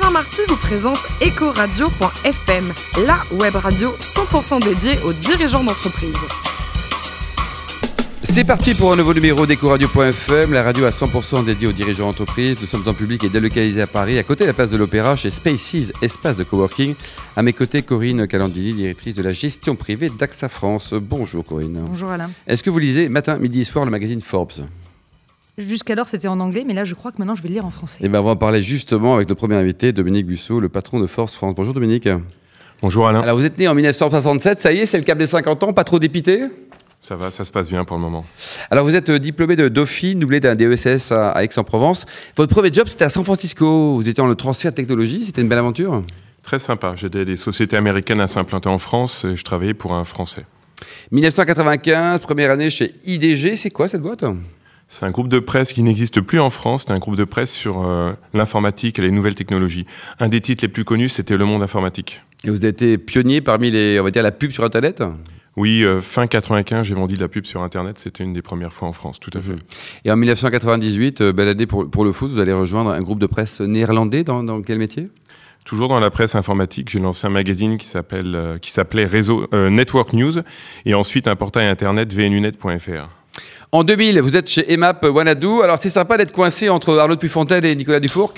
[0.00, 2.72] Alain Marty vous présente Ecoradio.fm,
[3.04, 6.14] la web radio 100% dédiée aux dirigeants d'entreprise.
[8.22, 12.58] C'est parti pour un nouveau numéro d'Ecoradio.fm, la radio à 100% dédiée aux dirigeants d'entreprise.
[12.60, 15.16] Nous sommes en public et délocalisés à Paris, à côté de la place de l'Opéra,
[15.16, 16.94] chez Spaces, espace de coworking.
[17.34, 20.94] À mes côtés, Corinne Calandini, directrice de la gestion privée d'AXA France.
[20.94, 21.86] Bonjour Corinne.
[21.88, 22.30] Bonjour Alain.
[22.46, 24.64] Est-ce que vous lisez matin, midi et soir le magazine Forbes?
[25.58, 27.70] Jusqu'alors, c'était en anglais, mais là, je crois que maintenant, je vais le lire en
[27.70, 27.98] français.
[28.00, 31.00] Eh bien, on va en parler justement avec notre premier invité, Dominique Busseau, le patron
[31.00, 31.52] de Forbes France.
[31.56, 32.08] Bonjour Dominique.
[32.80, 33.22] Bonjour Alain.
[33.22, 35.72] Alors, vous êtes né en 1967, ça y est, c'est le cap des 50 ans,
[35.72, 36.44] pas trop dépité?
[37.00, 38.24] Ça va, ça se passe bien pour le moment.
[38.70, 42.06] Alors, vous êtes diplômé de Dauphine, doublé d'un DESS à Aix-en-Provence.
[42.36, 43.96] Votre premier job, c'était à San Francisco.
[43.96, 45.24] Vous étiez en le transfert de technologie.
[45.24, 46.04] C'était une belle aventure?
[46.44, 46.94] Très sympa.
[46.94, 50.44] J'aidais des sociétés américaines à s'implanter en France et je travaillais pour un Français.
[51.10, 53.56] 1995, première année chez IDG.
[53.56, 54.24] C'est quoi cette boîte?
[54.88, 56.84] C'est un groupe de presse qui n'existe plus en France.
[56.86, 59.86] C'est un groupe de presse sur euh, l'informatique et les nouvelles technologies.
[60.18, 62.22] Un des titres les plus connus, c'était Le Monde informatique.
[62.44, 65.02] Et vous avez été pionnier parmi les, on va dire, la pub sur Internet?
[65.56, 67.98] Oui, euh, fin 95, j'ai vendu de la pub sur Internet.
[67.98, 69.52] C'était une des premières fois en France, tout à fait.
[69.52, 69.58] Mhm.
[70.06, 73.18] Et en 1998, euh, belle année pour, pour, le foot, vous allez rejoindre un groupe
[73.18, 74.24] de presse néerlandais.
[74.24, 75.10] Dans, dans quel métier?
[75.64, 80.14] Toujours dans la presse informatique, j'ai lancé un magazine qui s'appelle, qui s'appelait Réseau Network
[80.14, 80.32] News,
[80.86, 83.17] et ensuite un portail internet vnunet.fr.
[83.70, 85.60] En 2000, vous êtes chez EMAP Wanadoo.
[85.60, 88.32] Alors c'est sympa d'être coincé entre Arnaud Pufontaine et Nicolas Dufourc?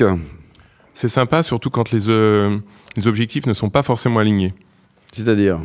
[0.92, 2.58] C'est sympa, surtout quand les, euh,
[2.96, 4.54] les objectifs ne sont pas forcément alignés.
[5.12, 5.60] C'est-à-dire?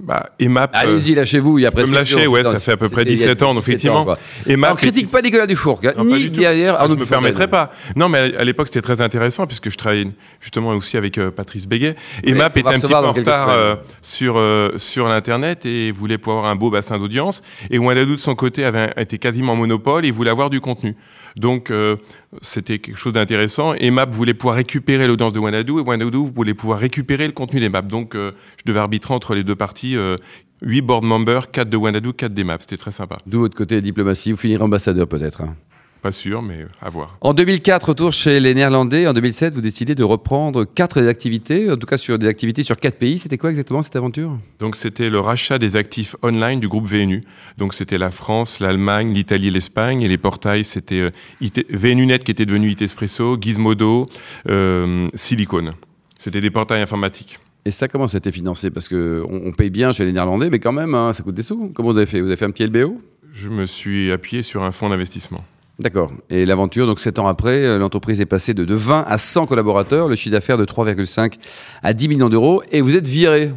[0.00, 0.70] Bah, EMAP.
[0.74, 1.58] Allez-y, lâchez-vous.
[1.58, 1.90] Il y a presque.
[1.90, 4.06] Me lâcher, ouais, ça fait à peu près 17 ans, donc effectivement.
[4.46, 4.76] EMAP.
[4.76, 7.70] critique pas Nicolas Dufour, ni derrière Arnaud Je ne me permettrai pas.
[7.94, 10.08] Non, mais à l'époque, c'était très intéressant, puisque je travaillais
[10.40, 11.94] justement aussi avec euh, Patrice Béguet.
[12.26, 16.38] EMAP était un petit peu en retard euh, sur, euh, sur l'Internet et voulait pouvoir
[16.38, 17.42] avoir un beau bassin d'audience.
[17.70, 20.96] Et Wanadoo, de son côté, avait été quasiment monopole et voulait avoir du contenu.
[21.36, 21.96] Donc, euh,
[22.40, 23.74] c'était quelque chose d'intéressant.
[23.74, 27.60] Et Map voulait pouvoir récupérer l'audience de Wanadoo et Wanadoo voulait pouvoir récupérer le contenu
[27.60, 27.82] des maps.
[27.82, 29.92] Donc, euh, je devais arbitrer entre les deux parties.
[29.92, 32.58] 8 euh, board members, 4 de Wanadoo, 4 des maps.
[32.60, 33.18] C'était très sympa.
[33.26, 34.32] D'où votre côté diplomatie.
[34.32, 35.42] Vous finirez ambassadeur peut-être.
[35.42, 35.56] Hein.
[36.02, 37.16] Pas sûr, mais à voir.
[37.20, 39.06] En 2004, retour chez les Néerlandais.
[39.06, 42.76] En 2007, vous décidez de reprendre quatre activités, en tout cas sur des activités sur
[42.76, 43.20] quatre pays.
[43.20, 44.36] C'était quoi exactement cette aventure?
[44.58, 47.22] Donc c'était le rachat des actifs online du groupe VNU.
[47.56, 50.02] Donc c'était la France, l'Allemagne, l'Italie, l'Espagne.
[50.02, 54.08] Et les portails, c'était euh, VNUnet qui était devenu IT Espresso, Gizmodo,
[54.48, 55.70] euh, Silicon.
[56.18, 57.38] C'était des portails informatiques.
[57.64, 58.72] Et ça, comment ça a été financé?
[58.72, 61.42] Parce qu'on on paye bien chez les Néerlandais, mais quand même, hein, ça coûte des
[61.42, 61.70] sous.
[61.72, 62.20] Comment vous avez fait?
[62.20, 63.00] Vous avez fait un petit LBO
[63.32, 65.44] Je me suis appuyé sur un fonds d'investissement.
[65.78, 66.12] D'accord.
[66.30, 70.08] Et l'aventure, donc 7 ans après, euh, l'entreprise est passée de, 20 à 100 collaborateurs,
[70.08, 71.34] le chiffre d'affaires de 3,5
[71.82, 73.52] à 10 millions d'euros, et vous êtes viré.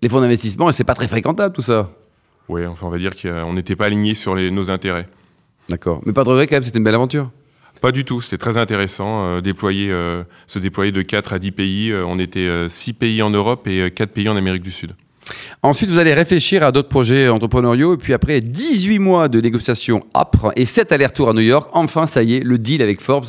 [0.00, 1.90] Les fonds d'investissement, c'est pas très fréquentable tout ça.
[2.48, 5.08] Oui, enfin on va dire qu'on n'était pas aligné sur nos intérêts.
[5.68, 6.00] D'accord.
[6.06, 7.30] Mais pas de regret quand même, c'était une belle aventure.
[7.80, 9.24] Pas du tout, c'était très intéressant.
[9.24, 11.94] Euh, déployer, euh, se déployer de 4 à 10 pays.
[11.94, 14.92] on était 6 pays en Europe et 4 pays en Amérique du Sud.
[15.62, 17.94] Ensuite, vous allez réfléchir à d'autres projets entrepreneuriaux.
[17.94, 22.06] Et puis après 18 mois de négociations âpres et 7 allers-retours à New York, enfin,
[22.06, 23.26] ça y est, le deal avec Forbes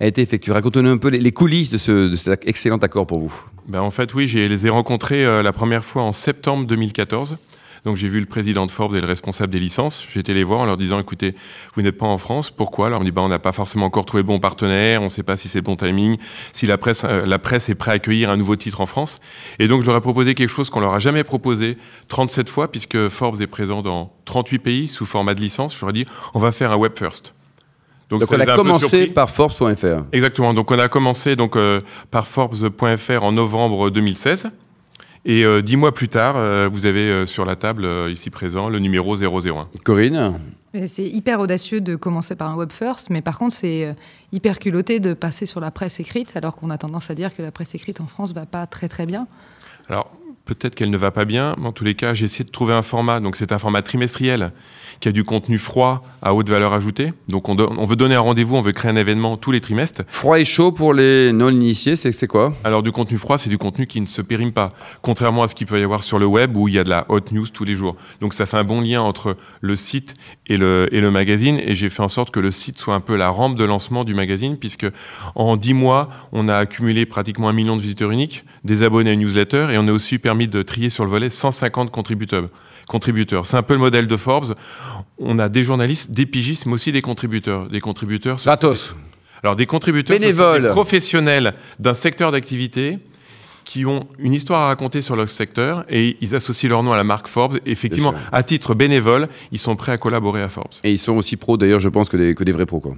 [0.00, 0.52] a été effectué.
[0.52, 3.34] Racontez-nous un peu les coulisses de, ce, cet excellent accord pour vous.
[3.68, 7.36] Ben en fait, oui, je les ai rencontrés euh, la première fois en septembre 2014.
[7.84, 10.06] Donc j'ai vu le président de Forbes et le responsable des licences.
[10.10, 11.34] J'ai été les voir en leur disant écoutez,
[11.74, 12.88] vous n'êtes pas en France, pourquoi?
[12.88, 15.08] Alors on me dit bah, on n'a pas forcément encore trouvé bon partenaire, on ne
[15.08, 16.16] sait pas si c'est bon timing,
[16.52, 19.20] si la presse, euh, la presse est prête à accueillir un nouveau titre en France.
[19.58, 22.70] Et donc je leur ai proposé quelque chose qu'on leur a jamais proposé 37 fois,
[22.70, 25.74] puisque Forbes est présent dans 38 pays sous format de licence.
[25.74, 26.04] Je leur ai dit
[26.34, 27.34] on va faire un web first.
[28.10, 30.02] Donc, on a commencé par Forbes.fr.
[30.12, 30.52] Exactement.
[30.52, 31.80] Donc on a commencé donc euh,
[32.10, 34.50] par Forbes.fr en novembre 2016.
[35.24, 38.68] Et euh, dix mois plus tard, euh, vous avez euh, sur la table, ici présent,
[38.68, 39.68] le numéro 001.
[39.84, 40.40] Corinne
[40.86, 43.94] C'est hyper audacieux de commencer par un web first, mais par contre, c'est
[44.32, 47.42] hyper culotté de passer sur la presse écrite, alors qu'on a tendance à dire que
[47.42, 49.26] la presse écrite en France va pas très très bien.
[49.88, 50.10] Alors,
[50.54, 52.74] peut-être qu'elle ne va pas bien, mais en tous les cas, j'ai essayé de trouver
[52.74, 53.20] un format.
[53.20, 54.52] Donc, c'est un format trimestriel
[55.00, 57.14] qui a du contenu froid à haute valeur ajoutée.
[57.28, 60.02] Donc, on, on veut donner un rendez-vous, on veut créer un événement tous les trimestres.
[60.08, 62.54] Froid et chaud pour les non-initiés, c'est quoi?
[62.64, 64.74] Alors, du contenu froid, c'est du contenu qui ne se périme pas.
[65.00, 66.90] Contrairement à ce qu'il peut y avoir sur le web où il y a de
[66.90, 67.96] la hot news tous les jours.
[68.20, 70.14] Donc, ça fait un bon lien entre le site
[70.46, 71.58] et le, et le magazine.
[71.64, 74.04] Et j'ai fait en sorte que le site soit un peu la rampe de lancement
[74.04, 74.86] du magazine, puisque
[75.34, 79.12] en dix mois, on a accumulé pratiquement un million de visiteurs uniques, des abonnés à
[79.14, 82.48] une newsletter, et on a aussi permis de trier sur le volet 150 contributeurs.
[82.88, 83.46] contributeurs.
[83.46, 84.54] C'est un peu le modèle de Forbes.
[85.18, 87.68] On a des journalistes, des pigistes, mais aussi des contributeurs.
[87.68, 88.38] Des contributeurs.
[88.44, 88.94] Gratos.
[89.42, 92.98] Alors des contributeurs, bénévoles, des professionnels d'un secteur d'activité
[93.64, 96.96] qui ont une histoire à raconter sur leur secteur et ils associent leur nom à
[96.96, 97.58] la marque Forbes.
[97.64, 100.72] effectivement, à titre bénévole, ils sont prêts à collaborer à Forbes.
[100.82, 102.80] Et ils sont aussi pros, d'ailleurs, je pense, que des, que des vrais pros.
[102.80, 102.96] Quoi.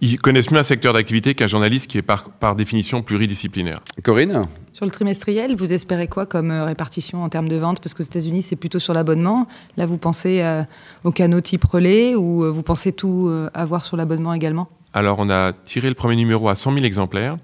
[0.00, 3.78] Ils connaissent mieux un secteur d'activité qu'un journaliste qui est par, par définition pluridisciplinaire.
[4.02, 7.94] Corinne Sur le trimestriel, vous espérez quoi comme euh, répartition en termes de vente Parce
[7.94, 9.46] qu'aux États-Unis, c'est plutôt sur l'abonnement.
[9.76, 10.62] Là, vous pensez euh,
[11.04, 14.68] au canot type relais ou euh, vous pensez tout avoir sur l'abonnement également?
[14.92, 17.36] Alors, on a tiré le premier numéro à 100 000 exemplaires.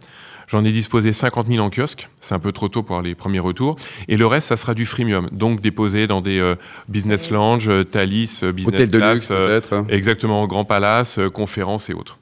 [0.48, 2.08] J'en ai disposé 50 000 en kiosque.
[2.20, 3.76] C'est un peu trop tôt pour les premiers retours.
[4.08, 5.28] Et le reste, ça sera du freemium.
[5.30, 6.54] Donc déposé dans des
[6.88, 9.84] business lounge, Thalys, business Hôtel de luxe, peut-être.
[9.88, 12.19] Exactement, Grand Palace, conférences et autres.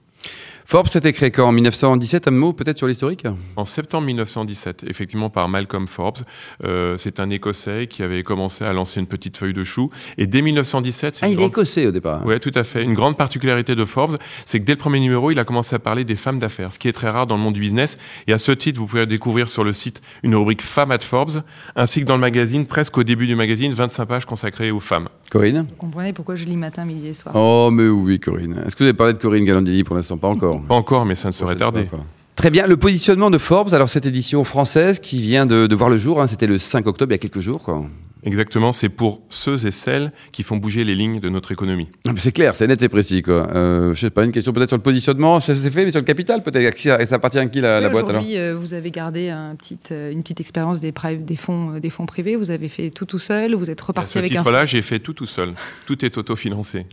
[0.70, 3.24] Forbes s'était créé quand En 1917, un mot peut-être sur l'historique?
[3.56, 6.18] En septembre 1917, effectivement par Malcolm Forbes.
[6.62, 9.88] Euh, c'est un Écossais qui avait commencé à lancer une petite feuille de chou.
[10.18, 11.20] Et dès 1917...
[11.22, 12.84] Ah, il est écossais au départ Oui, tout à fait.
[12.84, 15.78] Une grande particularité de Forbes, c'est que dès le premier numéro, il a commencé à
[15.78, 17.96] parler des femmes d'affaires, ce qui est très rare dans le monde du business.
[18.26, 21.44] Et à ce titre, vous pouvez découvrir sur le site une rubrique Femmes at Forbes,
[21.76, 25.08] ainsi que dans le magazine, presque au début du magazine, 25 pages consacrées aux femmes.
[25.30, 25.66] Corinne?
[25.68, 27.34] Vous comprenez pourquoi je lis matin, midi et soir?
[27.34, 28.62] Oh, mais oui, Corinne.
[28.66, 30.18] Est-ce que vous avez parlé de Corinne Galandini pour l'instant?
[30.18, 30.57] Pas encore.
[30.66, 31.88] Pas encore, mais ça ne serait tardé.
[32.36, 32.66] Très bien.
[32.66, 36.26] Le positionnement de Forbes, alors cette édition française qui vient de, voir le jour, hein,
[36.26, 37.62] c'était le 5 octobre, il y a quelques jours.
[37.64, 37.84] Quoi.
[38.24, 41.88] Exactement, c'est pour ceux et celles qui font bouger les lignes de notre économie.
[42.16, 43.22] C'est clair, c'est net et précis.
[43.22, 43.48] Quoi.
[43.54, 46.00] Euh, je sais pas, une question peut-être sur le positionnement, ça s'est fait, mais sur
[46.00, 46.78] le capital peut-être.
[46.78, 49.78] Ça appartient à qui la, la boîte alors Aujourd'hui, euh, vous avez gardé un petit,
[49.92, 53.06] euh, une petite expérience des, des, fonds, euh, des fonds privés, vous avez fait tout
[53.06, 54.34] tout seul, vous êtes reparti avec un.
[54.34, 55.54] À ce titre-là, j'ai fait tout tout seul.
[55.86, 56.86] Tout est autofinancé.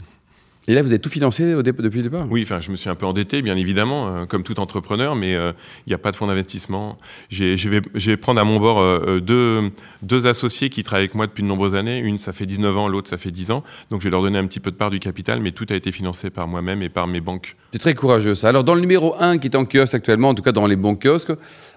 [0.68, 2.26] Et là, vous avez tout financé depuis le départ?
[2.30, 5.36] Oui, enfin, je me suis un peu endetté, bien évidemment, euh, comme tout entrepreneur, mais
[5.36, 5.52] euh,
[5.86, 6.98] il n'y a pas de fonds d'investissement.
[7.30, 9.70] Je vais, vais, prendre à mon bord euh, deux,
[10.02, 12.00] deux, associés qui travaillent avec moi depuis de nombreuses années.
[12.00, 13.64] Une, ça fait 19 ans, l'autre, ça fait 10 ans.
[13.92, 15.76] Donc, je vais leur donner un petit peu de part du capital, mais tout a
[15.76, 17.56] été financé par moi-même et par mes banques.
[17.72, 18.50] C'est très courageux, ça.
[18.50, 20.76] Alors, dans le numéro 1 qui est en kiosque actuellement, en tout cas dans les
[20.76, 21.34] bons kiosques,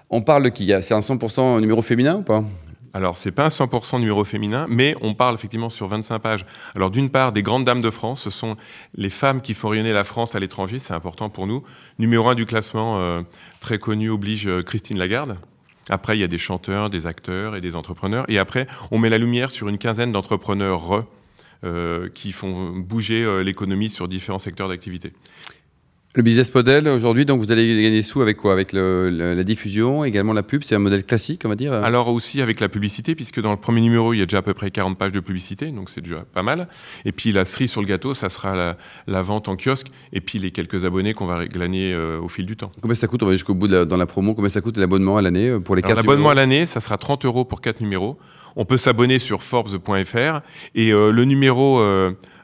[0.09, 0.71] on parle de qui?
[0.81, 2.43] C'est un 100% numéro féminin ou pas?
[2.93, 6.43] Alors, c'est pas un 100% numéro féminin, mais on parle effectivement sur 25 pages.
[6.75, 8.57] Alors, d'une part, des grandes dames de France, ce sont
[8.95, 11.63] les femmes qui font rayonner la France à l'étranger, c'est important pour nous.
[11.99, 13.21] Numéro un du classement, euh,
[13.59, 15.37] très connu, oblige euh, Christine Lagarde.
[15.89, 18.25] Après, il y a des chanteurs, des acteurs et des entrepreneurs.
[18.27, 21.05] Et après, on met la lumière sur une quinzaine d'entrepreneurs
[21.63, 25.13] euh, qui font bouger l'économie sur différents secteurs d'activité.
[26.15, 28.51] Le business model aujourd'hui, donc vous allez gagner des sous avec quoi?
[28.51, 31.71] Avec la diffusion, également la pub, c'est un modèle classique, on va dire?
[31.71, 34.41] Alors aussi avec la publicité, puisque dans le premier numéro, il y a déjà à
[34.41, 36.67] peu près 40 pages de publicité, donc c'est déjà pas mal.
[37.05, 38.75] Et puis la cerise sur le gâteau, ça sera
[39.05, 42.47] la, vente en kiosque, et puis les quelques abonnés qu'on va glaner euh, au fil
[42.47, 42.71] du temps.
[42.81, 43.21] Combien ça coûte?
[43.21, 44.33] On va jusqu'au bout dans la promo.
[44.33, 46.97] Combien ça coûte l'abonnement à l'année euh, pour les 4 L'abonnement à l'année, ça sera
[46.97, 48.17] 30 euros pour 4 numéros.
[48.55, 50.41] On peut s'abonner sur Forbes.fr,
[50.73, 51.79] et euh, le numéro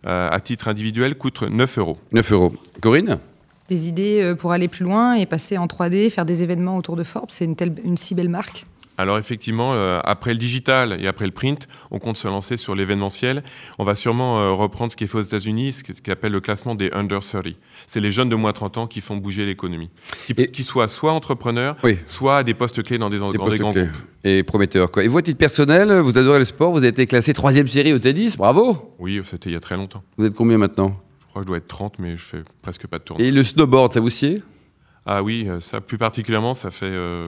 [0.04, 1.98] à titre individuel coûte 9 euros.
[2.14, 2.54] 9 euros.
[2.80, 3.18] Corinne?
[3.70, 6.96] Des idées euh, pour aller plus loin et passer en 3D, faire des événements autour
[6.96, 8.66] de Forbes C'est une, une si belle marque
[8.98, 12.76] alors effectivement, euh, après le digital et après le print, on compte se lancer sur
[12.76, 13.44] l'événementiel.
[13.78, 16.40] On va sûrement euh, reprendre ce qui est fait aux États-Unis, ce qu'on appelle le
[16.40, 17.48] classement des under 30.
[17.88, 19.90] C'est les jeunes de moins de 30 ans qui font bouger l'économie.
[20.54, 21.76] Qui, soient soit entrepreneurs,
[22.06, 23.90] soit à des postes clés dans des, des, grands groupes.
[24.24, 24.90] Et prometteurs.
[24.90, 25.04] Quoi.
[25.04, 27.94] Et vous, à titre personnel, vous adorez le sport, vous avez été classé troisième série
[27.94, 30.04] au tennis, bravo Oui, c'était il y a très longtemps.
[30.18, 30.96] Vous êtes combien maintenant?
[31.36, 33.26] Crois que je dois être 30, mais je fais presque pas de tournée.
[33.26, 34.42] Et le snowboard, ça vous sied?
[35.06, 37.28] Ah oui, euh, ça plus particulièrement, ça fait, euh,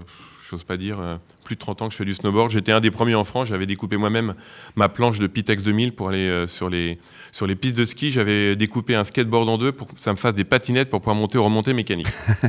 [0.49, 2.49] j'ose pas dire, euh, plus de 30 ans que je fais du snowboard.
[2.49, 4.33] J'étais un des premiers en France, j'avais découpé moi-même
[4.77, 6.99] ma planche de Pitex 2000 pour aller sur, les,
[7.33, 8.11] sur les pistes de ski.
[8.11, 11.17] J'avais découpé un skateboard en deux pour que ça me fasse des patinettes pour pouvoir
[11.17, 12.07] monter ou remonter mécanique.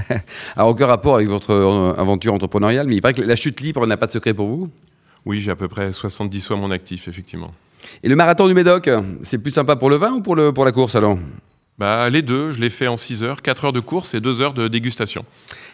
[0.57, 1.53] Alors, aucun rapport avec votre
[1.99, 4.71] aventure entrepreneuriale, mais il paraît que la chute libre n'a pas de secret pour vous?
[5.27, 7.53] Oui, j'ai à peu près 70 fois mon actif, effectivement.
[8.05, 8.89] Et le marathon du Médoc,
[9.23, 11.19] c'est plus sympa pour le vin ou pour, le, pour la course alors?
[11.79, 14.41] Bah, les deux, je l'ai fait en 6 heures, 4 heures de course et 2
[14.41, 15.25] heures de dégustation,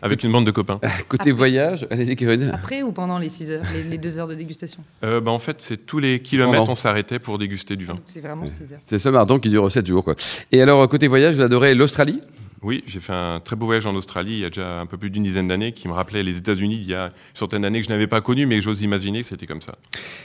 [0.02, 0.78] avec une bande de copains.
[1.08, 2.14] Côté voyage, allez
[2.52, 4.82] Après ou pendant les 6 heures, les, 2 heures de dégustation?
[5.02, 7.94] Euh, bah, En fait, c'est tous les kilomètres, on s'arrêtait pour déguster du vin.
[8.04, 8.80] C'est vraiment 6 heures.
[8.84, 10.04] C'est ce marathon qui dure 7 jours.
[10.04, 10.14] Quoi.
[10.52, 12.20] Et alors, côté voyage, vous adorez l'Australie?
[12.64, 14.96] Oui, j'ai fait un très beau voyage en Australie il y a déjà un peu
[14.96, 17.80] plus d'une dizaine d'années qui me rappelait les États-Unis il y a une centaine d'années
[17.80, 19.74] que je n'avais pas connu, mais j'ose imaginer que c'était comme ça.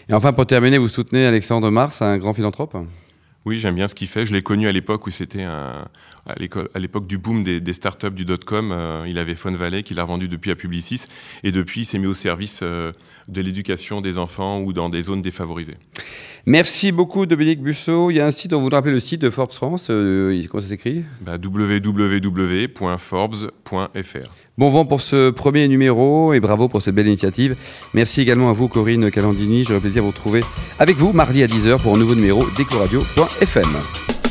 [0.07, 2.77] Et enfin, pour terminer, vous soutenez Alexandre Mars, un grand philanthrope?
[3.45, 4.25] Oui, j'aime bien ce qu'il fait.
[4.25, 5.45] Je l'ai connu à l'époque où c'était
[6.25, 8.71] à l'époque du boom des, des startups du dot-com.
[8.71, 11.05] Euh, il avait Phone Valley qu'il a revendu depuis à Publicis.
[11.43, 12.91] Et depuis, il s'est mis au service euh,
[13.27, 15.77] de l'éducation des enfants ou dans des zones défavorisées.
[16.45, 18.11] Merci beaucoup, Dominique Busso.
[18.11, 19.87] Il y a un site, on vous rappelle le site de Forbes France.
[19.89, 21.03] Euh, comment ça s'écrit?
[21.21, 22.69] Bah, www.forbes.fr.
[24.57, 27.55] Bon vent pour ce premier numéro et bravo pour cette belle initiative.
[27.93, 29.63] Merci également à vous, Corinne Calandini.
[29.63, 30.43] J'aurais plaisir à vous retrouver
[30.79, 34.28] avec vous mardi à 10h pour un nouveau numéro d'Ecoradio.fm.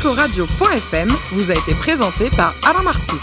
[0.00, 3.16] Ecoradio.fm vous a été présenté par Alain Marty.